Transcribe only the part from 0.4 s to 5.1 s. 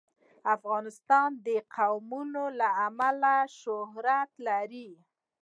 افغانستان د قومونه له امله شهرت لري.